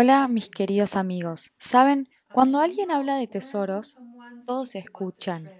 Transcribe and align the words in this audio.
Hola, 0.00 0.28
mis 0.28 0.48
queridos 0.48 0.94
amigos. 0.94 1.50
Saben, 1.58 2.08
cuando 2.32 2.60
alguien 2.60 2.92
habla 2.92 3.16
de 3.16 3.26
tesoros, 3.26 3.98
todos 4.46 4.76
escuchan. 4.76 5.50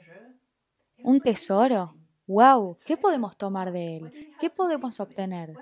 ¿Un 1.02 1.18
tesoro? 1.18 1.96
¡Wow! 2.28 2.76
¿Qué 2.86 2.96
podemos 2.96 3.36
tomar 3.36 3.72
de 3.72 3.96
él? 3.96 4.36
¿Qué 4.38 4.48
podemos 4.48 5.00
obtener? 5.00 5.54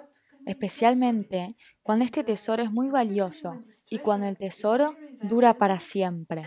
Especialmente 0.44 1.56
cuando 1.82 2.04
este 2.04 2.22
tesoro 2.22 2.62
es 2.62 2.70
muy 2.70 2.90
valioso 2.90 3.59
y 3.89 3.96
cuando 4.00 4.27
el 4.27 4.36
tesoro 4.36 4.95
dura 5.22 5.54
para 5.54 5.80
siempre. 5.80 6.43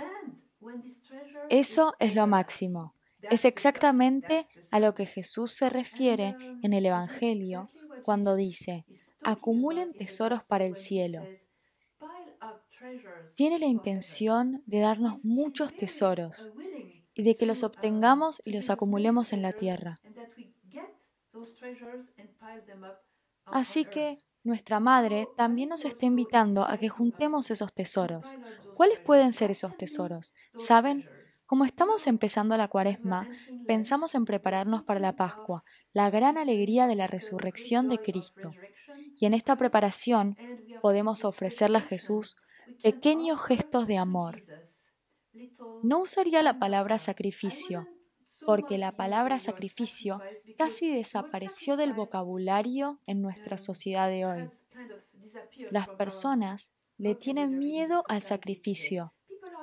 Eso 1.49 1.95
es 1.97 2.13
lo 2.13 2.27
máximo. 2.27 2.93
Es 3.23 3.43
exactamente 3.43 4.47
a 4.69 4.79
lo 4.79 4.93
que 4.93 5.07
Jesús 5.07 5.53
se 5.53 5.67
refiere 5.67 6.35
en 6.61 6.73
el 6.73 6.85
Evangelio 6.85 7.71
cuando 8.03 8.35
dice, 8.35 8.85
acumulen 9.23 9.93
tesoros 9.93 10.43
para 10.43 10.65
el 10.65 10.75
cielo 10.75 11.23
tiene 13.35 13.59
la 13.59 13.65
intención 13.65 14.63
de 14.65 14.79
darnos 14.79 15.23
muchos 15.23 15.73
tesoros 15.73 16.53
y 17.13 17.23
de 17.23 17.35
que 17.35 17.45
los 17.45 17.63
obtengamos 17.63 18.41
y 18.45 18.53
los 18.53 18.69
acumulemos 18.69 19.33
en 19.33 19.41
la 19.41 19.53
tierra. 19.53 19.97
Así 23.45 23.85
que 23.85 24.19
nuestra 24.43 24.79
Madre 24.79 25.27
también 25.35 25.69
nos 25.69 25.85
está 25.85 26.05
invitando 26.05 26.63
a 26.63 26.77
que 26.77 26.89
juntemos 26.89 27.51
esos 27.51 27.73
tesoros. 27.73 28.35
¿Cuáles 28.75 28.99
pueden 28.99 29.33
ser 29.33 29.51
esos 29.51 29.75
tesoros? 29.77 30.33
¿Saben? 30.55 31.09
Como 31.45 31.65
estamos 31.65 32.05
empezando 32.07 32.55
la 32.57 32.67
cuaresma, 32.67 33.27
pensamos 33.65 34.13
en 34.13 34.25
prepararnos 34.25 34.83
para 34.83 34.99
la 34.99 35.15
Pascua, 35.15 35.63
la 35.93 36.09
gran 36.11 36.37
alegría 36.37 36.85
de 36.85 36.95
la 36.95 37.07
resurrección 37.07 37.89
de 37.89 37.97
Cristo. 37.97 38.51
Y 39.19 39.25
en 39.25 39.33
esta 39.33 39.55
preparación 39.55 40.37
podemos 40.81 41.25
ofrecerle 41.25 41.79
a 41.79 41.81
Jesús 41.81 42.37
pequeños 42.83 43.41
gestos 43.41 43.87
de 43.87 43.97
amor. 43.97 44.43
No 45.83 45.99
usaría 46.01 46.41
la 46.43 46.59
palabra 46.59 46.97
sacrificio, 46.97 47.87
porque 48.45 48.77
la 48.77 48.95
palabra 48.95 49.39
sacrificio 49.39 50.21
casi 50.57 50.91
desapareció 50.91 51.77
del 51.77 51.93
vocabulario 51.93 52.99
en 53.05 53.21
nuestra 53.21 53.57
sociedad 53.57 54.09
de 54.09 54.25
hoy. 54.25 54.49
Las 55.71 55.87
personas 55.87 56.71
le 56.97 57.15
tienen 57.15 57.59
miedo 57.59 58.03
al 58.07 58.21
sacrificio, 58.21 59.13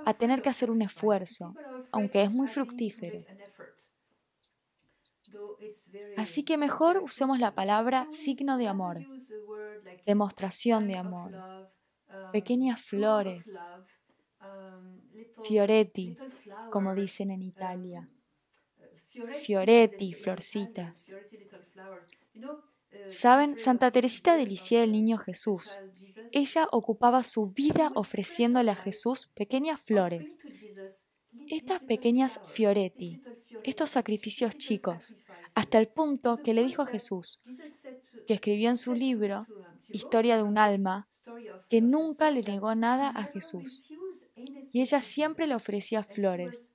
a 0.04 0.14
tener 0.14 0.40
que 0.40 0.48
hacer 0.48 0.70
un 0.70 0.82
esfuerzo, 0.82 1.54
aunque 1.90 2.22
es 2.22 2.30
muy 2.30 2.48
fructífero. 2.48 3.24
Así 6.16 6.44
que 6.44 6.56
mejor 6.56 6.98
usemos 6.98 7.38
la 7.38 7.54
palabra 7.54 8.06
signo 8.10 8.56
de 8.56 8.68
amor, 8.68 9.00
demostración 10.06 10.86
de 10.88 10.96
amor, 10.96 11.32
pequeñas 12.32 12.80
flores, 12.80 13.58
fioretti, 15.46 16.16
como 16.70 16.94
dicen 16.94 17.30
en 17.30 17.42
Italia. 17.42 18.06
Fioretti, 19.42 20.14
florcitas. 20.14 21.14
Saben, 23.08 23.58
Santa 23.58 23.90
Teresita 23.90 24.36
de 24.36 24.46
Lisieux 24.46 24.82
del 24.82 24.92
Niño 24.92 25.18
Jesús, 25.18 25.78
ella 26.32 26.68
ocupaba 26.72 27.22
su 27.22 27.48
vida 27.48 27.92
ofreciéndole 27.94 28.70
a 28.70 28.76
Jesús 28.76 29.28
pequeñas 29.34 29.80
flores. 29.80 30.40
Estas 31.48 31.80
pequeñas 31.80 32.40
fioretti, 32.44 33.22
estos 33.62 33.90
sacrificios 33.90 34.56
chicos, 34.56 35.14
hasta 35.54 35.78
el 35.78 35.88
punto 35.88 36.38
que 36.42 36.54
le 36.54 36.64
dijo 36.64 36.82
a 36.82 36.86
Jesús, 36.86 37.40
que 38.26 38.34
escribió 38.34 38.68
en 38.70 38.76
su 38.76 38.94
libro, 38.94 39.46
Historia 39.88 40.36
de 40.36 40.42
un 40.42 40.58
alma, 40.58 41.08
que 41.68 41.80
nunca 41.80 42.30
le 42.30 42.42
negó 42.42 42.74
nada 42.74 43.08
a 43.10 43.24
Jesús. 43.24 43.82
Y 44.72 44.80
ella 44.80 45.00
siempre 45.00 45.46
le 45.46 45.54
ofrecía 45.54 46.02
flores, 46.02 46.68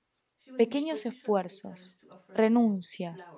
pequeños 0.58 1.06
esfuerzos, 1.06 1.98
renuncias. 2.30 3.36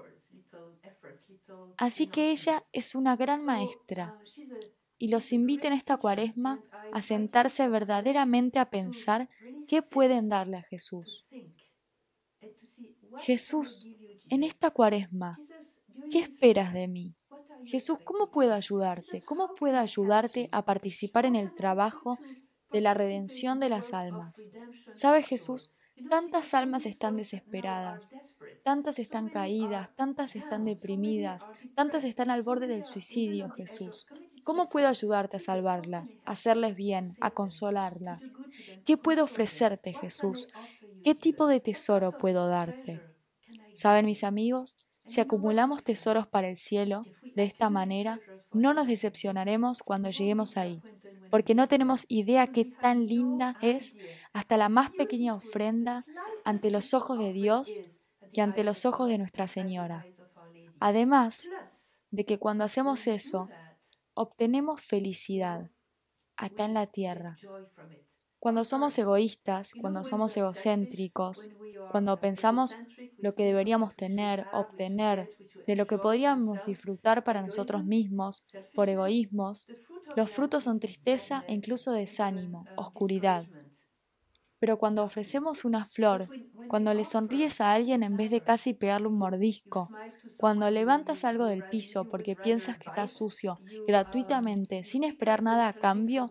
Así 1.77 2.07
que 2.07 2.31
ella 2.31 2.63
es 2.71 2.95
una 2.95 3.15
gran 3.15 3.43
maestra 3.43 4.17
y 4.97 5.09
los 5.09 5.33
invito 5.33 5.67
en 5.67 5.73
esta 5.73 5.97
cuaresma 5.97 6.61
a 6.91 7.01
sentarse 7.01 7.67
verdaderamente 7.67 8.59
a 8.59 8.69
pensar 8.69 9.29
qué 9.67 9.81
pueden 9.81 10.29
darle 10.29 10.57
a 10.57 10.63
Jesús. 10.63 11.25
Jesús, 13.19 13.87
en 14.29 14.43
esta 14.43 14.71
cuaresma, 14.71 15.39
¿qué 16.09 16.19
esperas 16.19 16.73
de 16.73 16.87
mí? 16.87 17.15
Jesús, 17.65 17.99
¿cómo 18.03 18.31
puedo 18.31 18.53
ayudarte? 18.53 19.21
¿Cómo 19.21 19.53
puedo 19.55 19.77
ayudarte 19.77 20.49
a 20.51 20.65
participar 20.65 21.25
en 21.25 21.35
el 21.35 21.53
trabajo 21.53 22.17
de 22.71 22.81
la 22.81 22.93
redención 22.93 23.59
de 23.59 23.69
las 23.69 23.93
almas? 23.93 24.49
¿Sabe 24.93 25.23
Jesús? 25.23 25.71
Tantas 26.09 26.53
almas 26.53 26.85
están 26.85 27.15
desesperadas, 27.17 28.11
tantas 28.63 28.99
están 28.99 29.29
caídas, 29.29 29.95
tantas 29.95 30.35
están 30.35 30.65
deprimidas, 30.65 31.47
tantas 31.75 32.03
están 32.03 32.29
al 32.29 32.41
borde 32.41 32.67
del 32.67 32.83
suicidio, 32.83 33.49
Jesús. 33.51 34.07
¿Cómo 34.43 34.69
puedo 34.69 34.87
ayudarte 34.87 35.37
a 35.37 35.39
salvarlas, 35.39 36.17
a 36.25 36.31
hacerles 36.31 36.75
bien, 36.75 37.15
a 37.21 37.31
consolarlas? 37.31 38.21
¿Qué 38.85 38.97
puedo 38.97 39.23
ofrecerte, 39.23 39.93
Jesús? 39.93 40.49
¿Qué 41.03 41.15
tipo 41.15 41.47
de 41.47 41.59
tesoro 41.59 42.17
puedo 42.17 42.47
darte? 42.47 43.01
¿Saben 43.73 44.05
mis 44.05 44.23
amigos? 44.23 44.77
Si 45.07 45.21
acumulamos 45.21 45.83
tesoros 45.83 46.27
para 46.27 46.47
el 46.49 46.57
cielo, 46.57 47.05
de 47.35 47.43
esta 47.43 47.69
manera, 47.69 48.19
no 48.51 48.73
nos 48.73 48.87
decepcionaremos 48.87 49.81
cuando 49.83 50.09
lleguemos 50.09 50.57
ahí, 50.57 50.81
porque 51.29 51.55
no 51.55 51.67
tenemos 51.67 52.05
idea 52.07 52.47
qué 52.47 52.65
tan 52.65 53.05
linda 53.05 53.57
es 53.61 53.95
hasta 54.33 54.57
la 54.57 54.69
más 54.69 54.91
pequeña 54.91 55.33
ofrenda 55.33 56.05
ante 56.43 56.69
los 56.71 56.93
ojos 56.93 57.17
de 57.17 57.33
Dios 57.33 57.79
que 58.33 58.41
ante 58.41 58.63
los 58.63 58.85
ojos 58.85 59.09
de 59.09 59.17
Nuestra 59.17 59.47
Señora. 59.47 60.05
Además 60.79 61.47
de 62.11 62.25
que 62.25 62.37
cuando 62.37 62.63
hacemos 62.63 63.07
eso, 63.07 63.49
obtenemos 64.13 64.81
felicidad 64.81 65.69
acá 66.35 66.65
en 66.65 66.73
la 66.73 66.87
tierra. 66.87 67.37
Cuando 68.39 68.65
somos 68.65 68.97
egoístas, 68.97 69.73
cuando 69.79 70.03
somos 70.03 70.35
egocéntricos, 70.35 71.49
cuando 71.91 72.19
pensamos 72.19 72.75
lo 73.17 73.35
que 73.35 73.45
deberíamos 73.45 73.95
tener, 73.95 74.45
obtener, 74.51 75.29
de 75.65 75.75
lo 75.75 75.87
que 75.87 75.97
podríamos 75.97 76.65
disfrutar 76.65 77.23
para 77.23 77.41
nosotros 77.41 77.85
mismos, 77.85 78.45
por 78.73 78.89
egoísmos, 78.89 79.67
los 80.15 80.29
frutos 80.31 80.65
son 80.65 80.79
tristeza 80.79 81.43
e 81.47 81.53
incluso 81.53 81.91
desánimo, 81.91 82.69
oscuridad. 82.75 83.47
Pero 84.59 84.77
cuando 84.77 85.03
ofrecemos 85.03 85.65
una 85.65 85.85
flor, 85.85 86.29
cuando 86.67 86.93
le 86.93 87.05
sonríes 87.05 87.59
a 87.61 87.73
alguien 87.73 88.03
en 88.03 88.15
vez 88.15 88.31
de 88.31 88.41
casi 88.41 88.73
pegarle 88.73 89.07
un 89.07 89.17
mordisco, 89.17 89.89
cuando 90.37 90.69
levantas 90.69 91.23
algo 91.23 91.45
del 91.45 91.63
piso 91.63 92.05
porque 92.09 92.35
piensas 92.35 92.77
que 92.77 92.89
está 92.89 93.07
sucio, 93.07 93.61
gratuitamente, 93.85 94.83
sin 94.83 95.03
esperar 95.03 95.43
nada 95.43 95.67
a 95.67 95.73
cambio, 95.73 96.29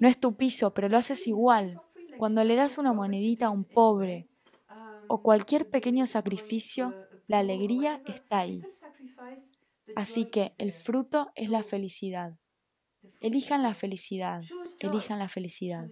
no 0.00 0.08
es 0.08 0.18
tu 0.18 0.34
piso, 0.36 0.74
pero 0.74 0.88
lo 0.88 0.96
haces 0.98 1.26
igual. 1.26 1.82
Cuando 2.16 2.44
le 2.44 2.56
das 2.56 2.78
una 2.78 2.92
monedita 2.92 3.46
a 3.46 3.50
un 3.50 3.64
pobre 3.64 4.28
o 5.08 5.22
cualquier 5.22 5.68
pequeño 5.68 6.06
sacrificio, 6.06 6.96
la 7.32 7.38
alegría 7.38 8.02
está 8.04 8.40
ahí. 8.40 8.62
Así 9.96 10.26
que 10.26 10.54
el 10.58 10.74
fruto 10.74 11.32
es 11.34 11.48
la 11.48 11.62
felicidad. 11.62 12.36
Elijan 13.20 13.62
la 13.62 13.72
felicidad, 13.72 14.42
elijan 14.78 15.18
la 15.18 15.30
felicidad. 15.30 15.88